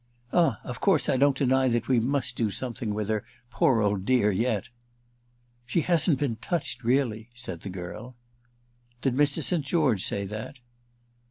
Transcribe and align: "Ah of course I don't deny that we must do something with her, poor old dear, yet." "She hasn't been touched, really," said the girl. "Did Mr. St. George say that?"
"Ah 0.33 0.59
of 0.63 0.79
course 0.79 1.07
I 1.07 1.15
don't 1.15 1.37
deny 1.37 1.67
that 1.67 1.87
we 1.87 1.99
must 1.99 2.35
do 2.35 2.49
something 2.49 2.95
with 2.95 3.07
her, 3.09 3.23
poor 3.51 3.81
old 3.81 4.03
dear, 4.03 4.31
yet." 4.31 4.69
"She 5.67 5.81
hasn't 5.81 6.17
been 6.17 6.37
touched, 6.37 6.83
really," 6.83 7.29
said 7.35 7.61
the 7.61 7.69
girl. 7.69 8.15
"Did 9.03 9.13
Mr. 9.13 9.43
St. 9.43 9.63
George 9.63 10.01
say 10.03 10.25
that?" 10.25 10.57